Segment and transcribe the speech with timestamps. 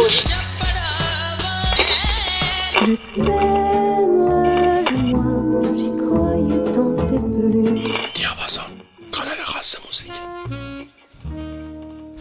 [0.00, 0.28] Thank
[3.16, 3.57] you.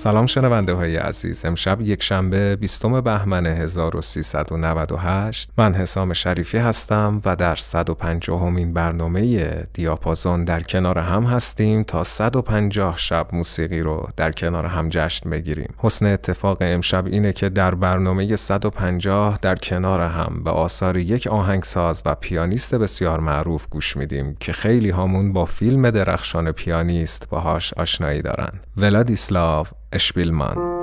[0.08, 1.46] سلام شنونده های عزیز.
[1.46, 9.48] امشب یک شنبه 20 بهمن 1398 من حسام شریفی هستم و در 150 همین برنامه
[9.73, 15.73] دیاپازون در کنار هم هستیم تا 150 شب موسیقی رو در کنار هم جشن بگیریم.
[15.78, 22.02] حسن اتفاق امشب اینه که در برنامه 150 در کنار هم به آثار یک آهنگساز
[22.05, 28.22] و پیانیست بسیار معروف گوش میدیم که خیلی هامون با فیلم درخشان پیانیست باهاش آشنایی
[28.22, 28.52] دارن.
[28.78, 30.77] ولادیسلاو اشپیلمان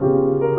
[0.00, 0.53] به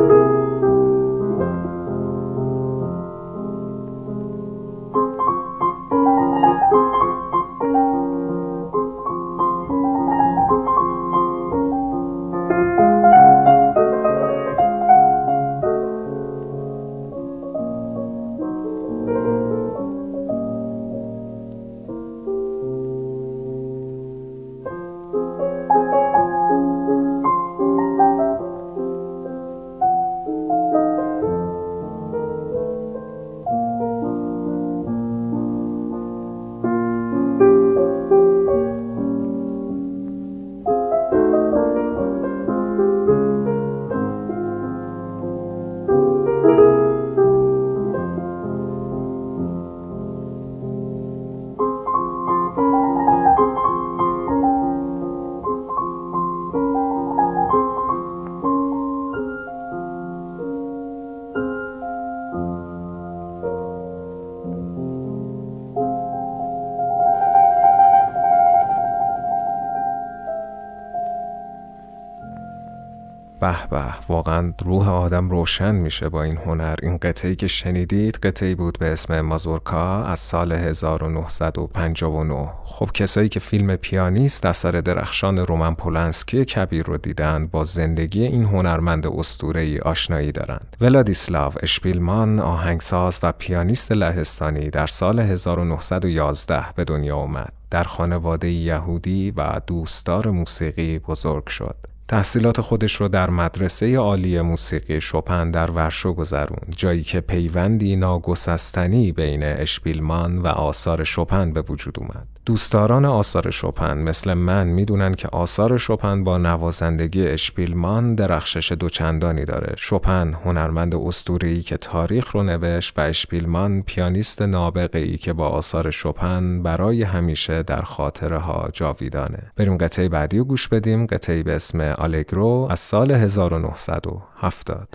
[74.63, 76.75] روح آدم روشن میشه با این هنر.
[76.83, 83.39] این قطعی که شنیدید قطعی بود به اسم مازورکا از سال 1959 خب کسایی که
[83.39, 90.31] فیلم پیانیست اثر درخشان رومن پولنسکی کبیر رو دیدن با زندگی این هنرمند اسطوره‌ای آشنایی
[90.31, 90.77] دارند.
[90.81, 97.53] ولادیسلاو اشپیلمان آهنگساز و پیانیست لهستانی در سال 1911 به دنیا اومد.
[97.71, 101.94] در خانواده یهودی و دوستدار موسیقی بزرگ شد.
[102.07, 109.11] تحصیلات خودش رو در مدرسه عالی موسیقی شوپن در ورشو گذروند جایی که پیوندی ناگسستنی
[109.11, 112.34] بین اشپیلمان و آثار شوپن به وجود اومد.
[112.45, 119.73] دوستداران آثار شوپن مثل من می‌دونن که آثار شوپن با نوازندگی اشپیلمان درخشش دوچندانی داره.
[119.77, 126.63] شوپن هنرمند اسطوره‌ای که تاریخ رو نوشت و اشپیلمان پیانیست نابغه‌ای که با آثار شوپن
[126.63, 129.51] برای همیشه در خاطره ها جاویدانه.
[129.55, 131.05] بریم قطعه بعدی رو گوش بدیم.
[131.05, 134.87] قطعه به اسم آلگرو از سال 1970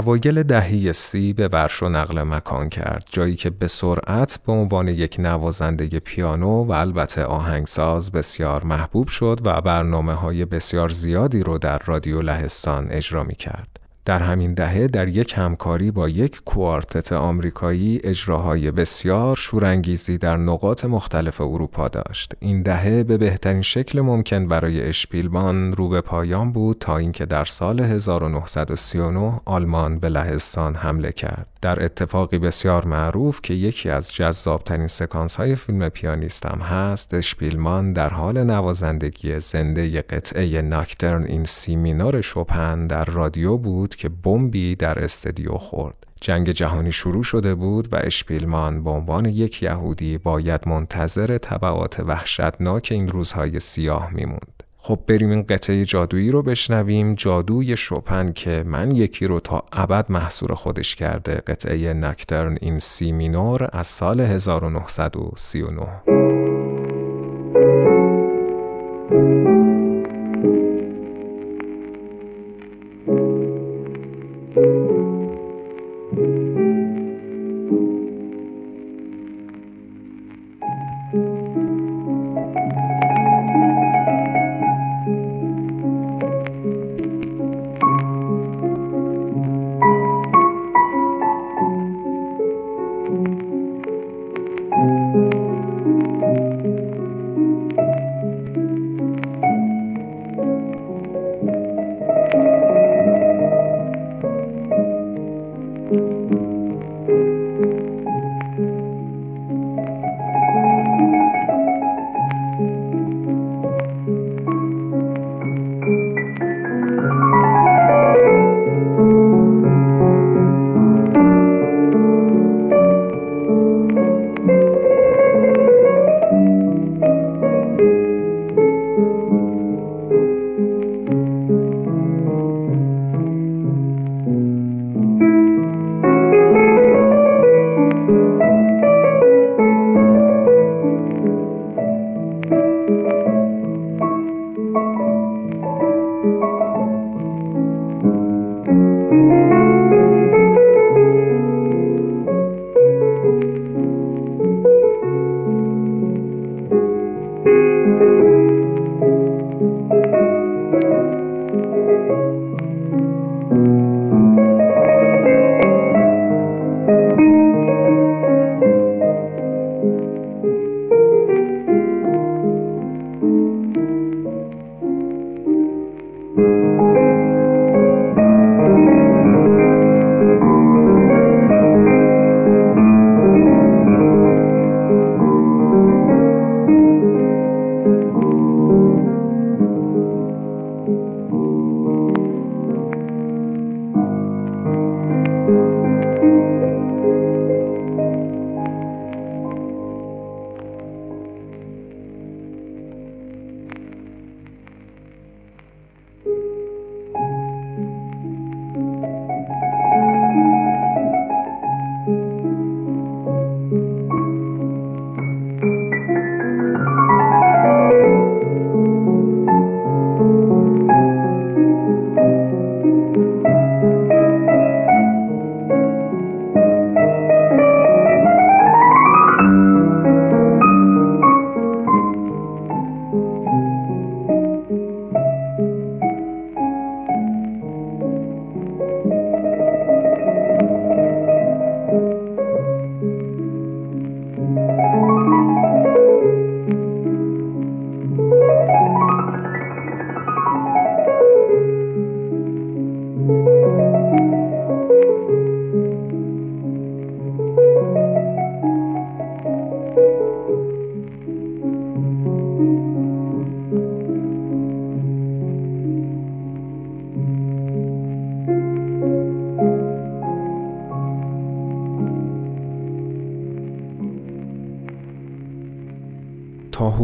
[0.00, 5.16] اوایل دهه سی به ورشو نقل مکان کرد جایی که به سرعت به عنوان یک
[5.18, 11.78] نوازنده پیانو و البته آهنگساز بسیار محبوب شد و برنامه های بسیار زیادی رو در
[11.78, 13.79] رادیو لهستان اجرا می کرد.
[14.10, 20.84] در همین دهه در یک همکاری با یک کوارتت آمریکایی اجراهای بسیار شورانگیزی در نقاط
[20.84, 22.32] مختلف اروپا داشت.
[22.40, 27.44] این دهه به بهترین شکل ممکن برای اشپیلبان رو به پایان بود تا اینکه در
[27.44, 31.46] سال 1939 آلمان به لهستان حمله کرد.
[31.62, 37.92] در اتفاقی بسیار معروف که یکی از جذابترین سکانس های فیلم پیانیست هم هست اشپیلمان
[37.92, 44.76] در حال نوازندگی زنده قطعه nocturne in C minor شوپن در رادیو بود که بمبی
[44.76, 46.06] در استدیو خورد.
[46.20, 52.88] جنگ جهانی شروع شده بود و اشپیلمان به عنوان یک یهودی باید منتظر تبعات وحشتناک
[52.90, 54.62] این روزهای سیاه میموند.
[54.90, 57.14] خب بریم این قطعه جادویی رو بشنویم.
[57.14, 61.34] جادوی شوپن که من یکی رو تا ابد مسحور خودش کرده.
[61.34, 66.49] قطعه nocturne in C minor از سال 1939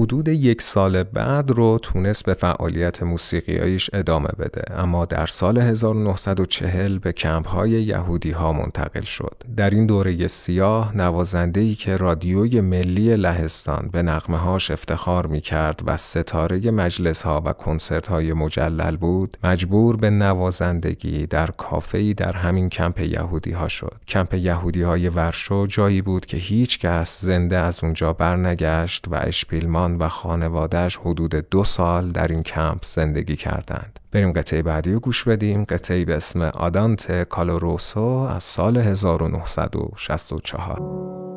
[0.07, 6.99] حدود یک سال بعد رو تونست به فعالیت موسیقیایش ادامه بده اما در سال 1940
[6.99, 9.37] به کمپ های یهودی ها منتقل شد.
[9.57, 15.81] در این دوره سیاه نوازنده که رادیوی ملی لهستان به نقمه هاش افتخار می کرد
[15.87, 22.33] و ستاره مجلس ها و کنسرت های مجلل بود مجبور به نوازندگی در کافه در
[22.33, 24.01] همین کمپ یهودی ها شد.
[24.09, 29.99] کمپ یهودی های ورشو جایی بود که هیچ کس زنده از اونجا برنگشت و اشپیلمان
[29.99, 34.01] و خانوادهش حدود دو سال در این کمپ زندگی کردند.
[34.13, 35.65] بریم قطعه بعدی رو گوش بدیم.
[35.65, 41.36] قطعه به اسم آدانت کالوروسو از سال 1964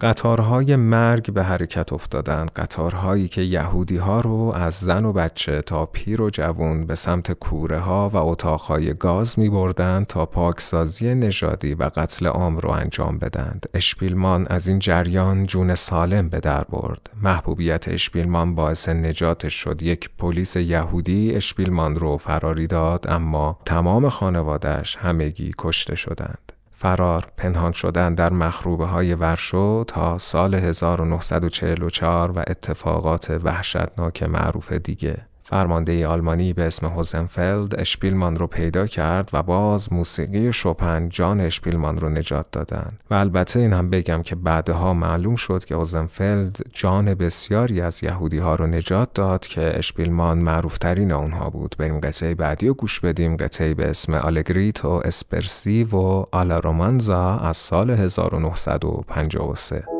[0.00, 2.50] قطارهای مرگ به حرکت افتادند.
[2.50, 7.32] قطارهایی که یهودی ها رو از زن و بچه تا پیر و جوون به سمت
[7.32, 13.18] کوره ها و اتاقهای گاز می بردند تا پاکسازی نژادی و قتل عام رو انجام
[13.18, 13.66] بدند.
[13.74, 17.10] اشپیلمان از این جریان جون سالم به در برد.
[17.22, 19.82] محبوبیت اشپیلمان باعث نجاتش شد.
[19.82, 26.59] یک پلیس یهودی اشپیلمان رو فراری داد اما تمام خانوادهش همگی کشته شدند.
[26.82, 35.29] فرار پنهان شدن در مخروبه های ورشو تا سال 1944 و اتفاقات وحشتناک معروف دیگه.
[35.50, 41.98] فرمانده آلمانی به اسم هوزنفلد اشپیلمان رو پیدا کرد و باز موسیقی شوپن جان اشپیلمان
[41.98, 42.92] رو نجات دادن.
[43.10, 48.38] و البته این هم بگم که بعدها معلوم شد که هوزنفلد جان بسیاری از یهودی
[48.38, 51.74] ها رو نجات داد که اشپیلمان معروفترین اونها بود.
[51.78, 55.96] بریم قطعه بعدی رو گوش بدیم قطعه به اسم آلگریتو اسپرسی و
[56.32, 59.99] آلا رومانزا از سال 1953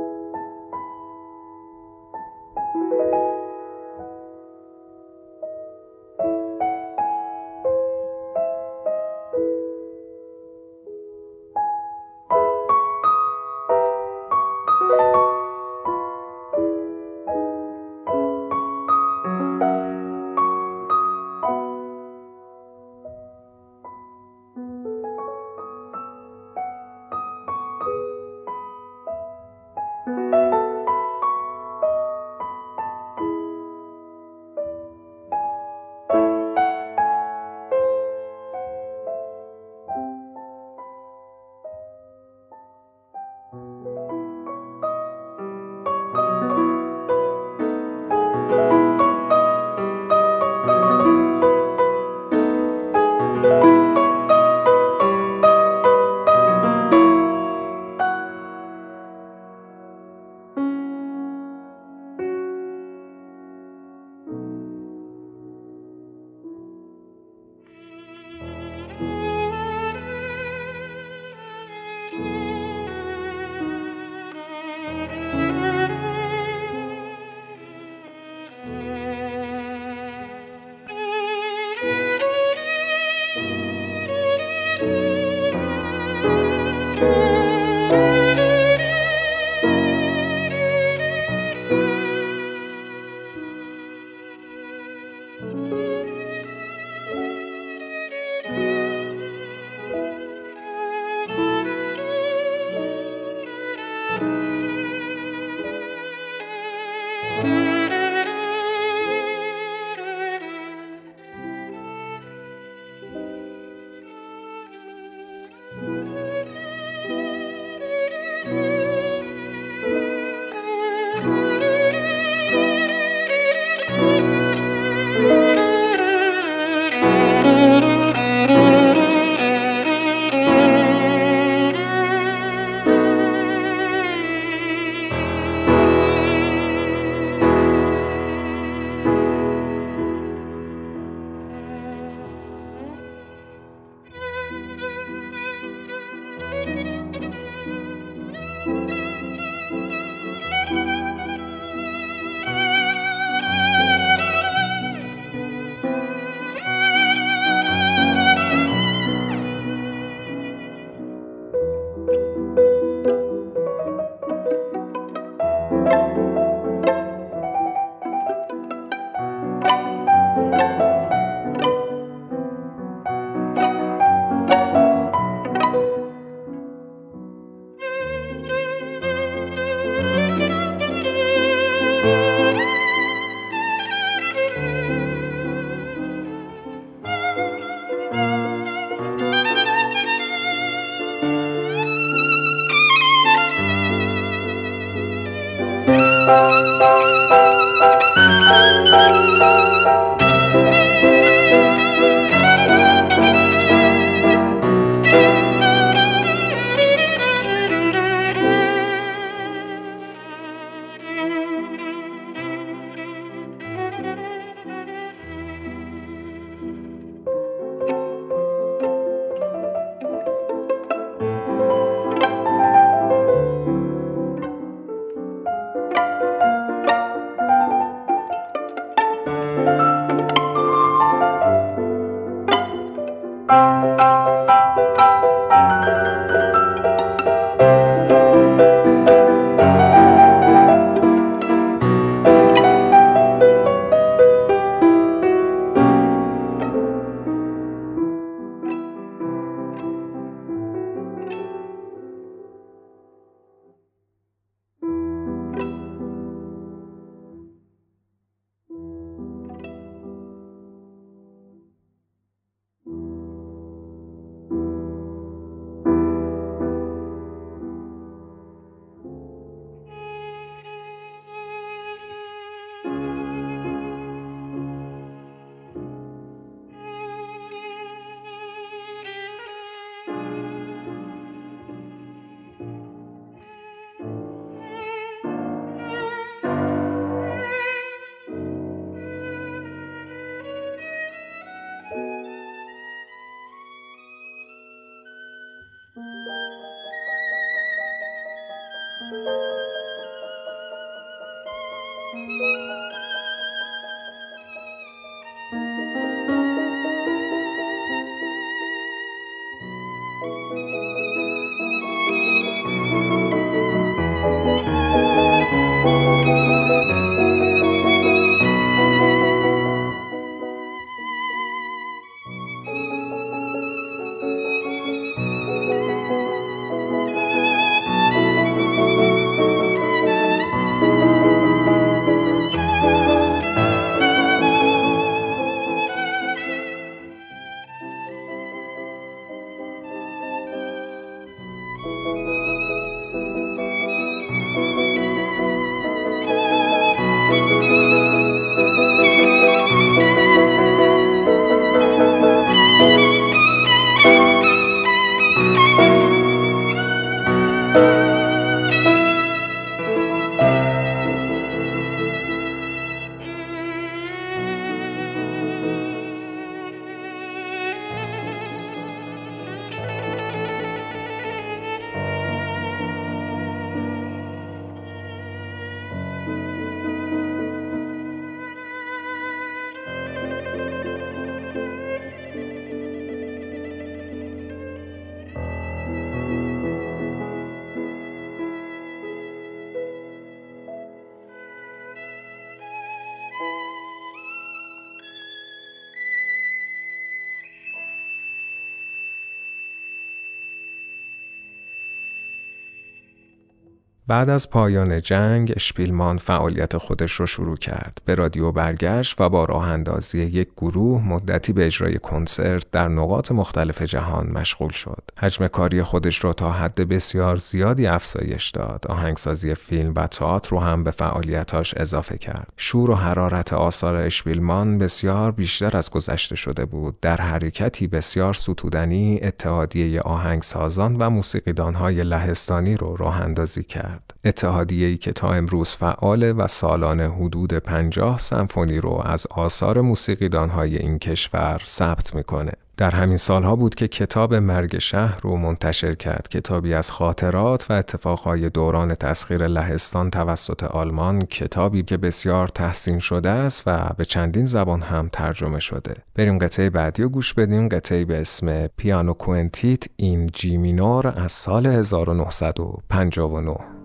[404.11, 407.99] بعد از پایان جنگ اشپیلمان فعالیت خودش رو شروع کرد.
[408.05, 413.33] به رادیو برگشت و با راه اندازی یک گروه مدتی به اجرای کنسرت در نقاط
[413.33, 415.03] مختلف جهان مشغول شد.
[415.19, 418.87] حجم کاری خودش را تا حد بسیار زیادی افزایش داد.
[418.89, 422.53] آهنگسازی فیلم و تئاتر رو هم به فعالیتاش اضافه کرد.
[422.57, 427.01] شور و حرارت آثار اشپیلمان بسیار بیشتر از گذشته شده بود.
[427.01, 434.00] در حرکتی بسیار ستودنی اتحادیه آهنگسازان و موسیقیدانهای لهستانی رو راه اندازی کرد.
[434.25, 434.71] کرد.
[434.71, 440.99] ای که تا امروز فعال و سالانه حدود پنجاه سمفونی رو از آثار موسیقیدانهای این
[440.99, 442.53] کشور ثبت می‌کنه.
[442.81, 447.73] در همین سالها بود که کتاب مرگ شهر رو منتشر کرد کتابی از خاطرات و
[447.73, 454.45] اتفاقهای دوران تسخیر لهستان توسط آلمان کتابی که بسیار تحسین شده است و به چندین
[454.45, 459.85] زبان هم ترجمه شده بریم قطعه بعدی و گوش بدیم قطعه به اسم piano quintet
[459.97, 463.80] in G minor از سال 1959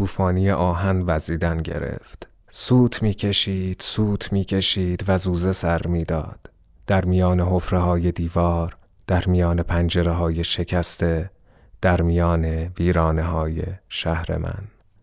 [0.00, 2.28] طوفانی آهن وزیدن گرفت.
[2.50, 6.50] سوت می‌کشید سوت می‌کشید و زوزه سر می‌داد.
[6.86, 8.76] در میان حفره های دیوار
[9.06, 11.30] در میان پنجره های شکسته
[11.80, 14.62] در میان ویرانه های شهر من.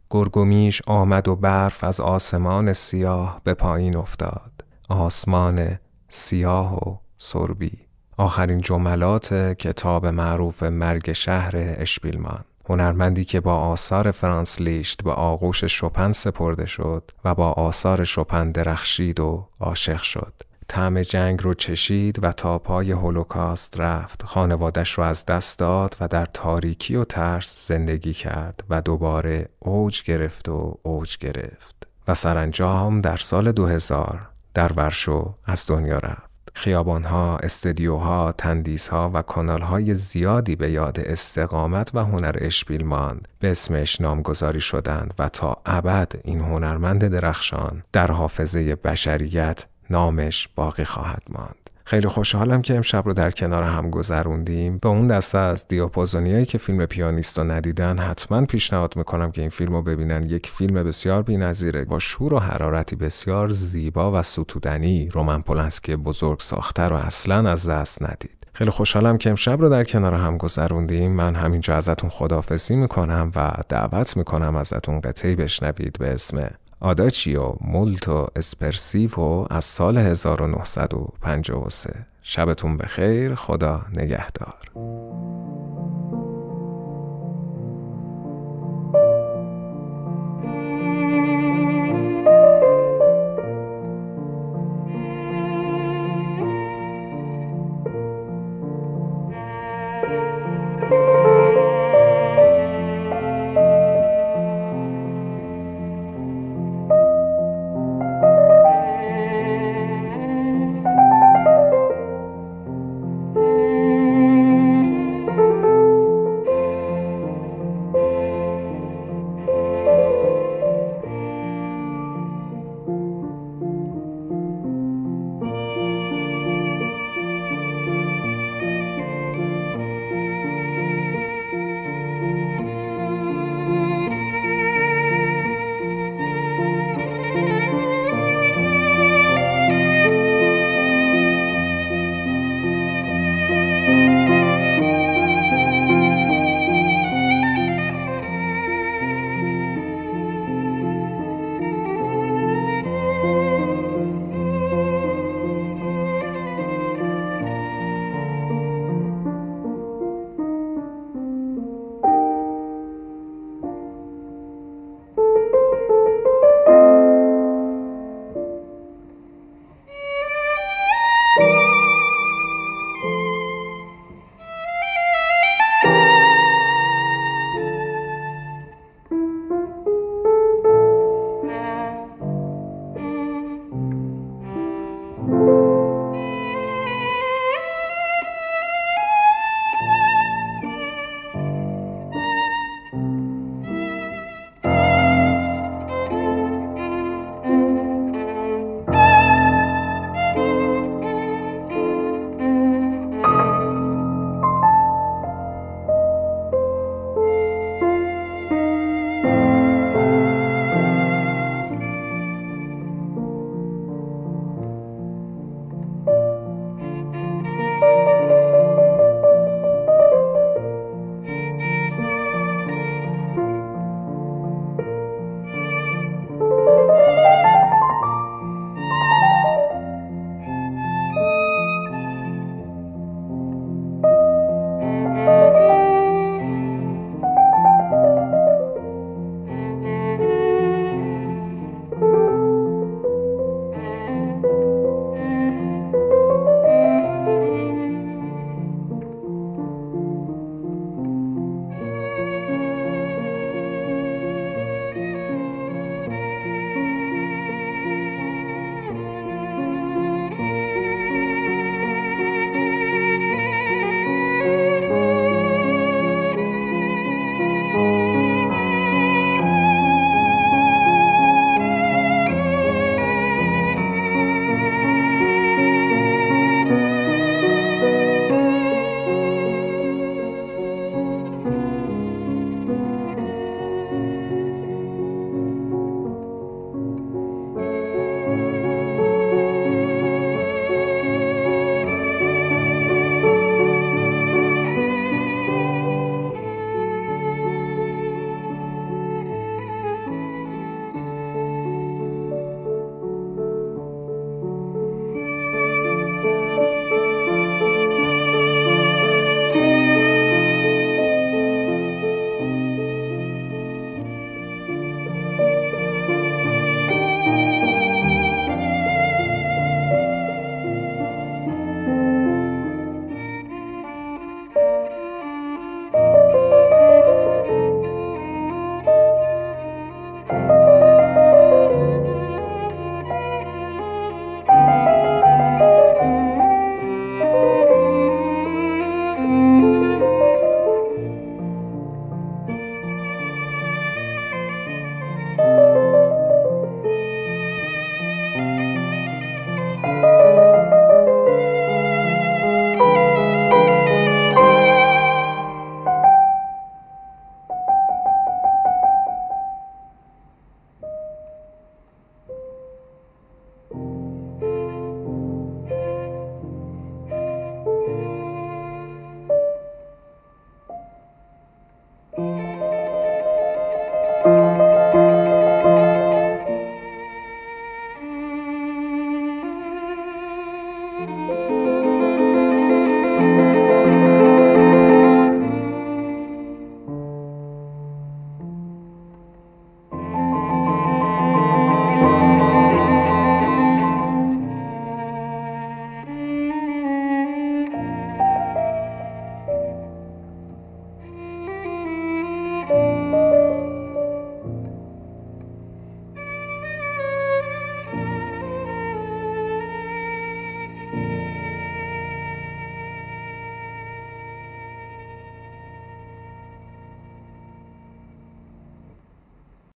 [0.10, 4.52] گرگومیش آمد و برف از آسمان سیاه به پایین افتاد.
[4.90, 5.80] آسمان
[6.10, 7.72] سیاه و سربی.
[8.18, 12.44] آخرین جملات کتاب معروف مرگ شهر اشپیلمان.
[12.70, 18.52] هنرمندی که با آثار فرانس لیشت به آغوش شپن سپرده شد و با آثار شپن
[18.52, 20.34] درخشید و عاشق شد.
[20.68, 24.24] طعم جنگ رو چشید و تا پای هولوکاست رفت.
[24.24, 30.04] خانوادش رو از دست داد و در تاریکی و ترس زندگی کرد و دوباره اوج
[30.04, 36.27] گرفت و اوج گرفت و سرانجام در سال 2000 در ورشو از دنیا رفت.
[36.58, 44.62] خیابانها، استدیوها، تندیسها و کانالهای زیادی به یاد استقامت و هنر اشپیلمان به اسمش نامگذاری
[44.62, 51.67] شدند و تا ابد این هنرمند درخشان در حافظه بشریت نامش باقی خواهد ماند.
[51.88, 54.78] خیلی خوشحالم که امشب رو در کنار هم گذروندیم.
[54.78, 59.50] به اون دسته از دیاپازونیایی که فیلم پیانیست رو ندیدن حتما پیشنهاد می‌کنم که این
[59.50, 60.24] فیلم رو ببینن.
[60.24, 65.10] یک فیلم بسیار بینظیره با شور و حرارتی بسیار زیبا و ستودنی.
[65.10, 68.48] رومن پولنسکی بزرگ ساخته رو اصلا از دست ندید.
[68.54, 71.12] خیلی خوشحالم که امشب رو در کنار هم گذروندیم.
[71.12, 76.50] من همینجا ازتون خدافزی می‌کنم و دعوت می‌کنم ازتون قطعی بشنوید به اسم
[76.80, 79.20] آداچیو مولتو اسپرسیو
[79.50, 84.72] از سال 1953 شبتون بخیر خدا نگهدار.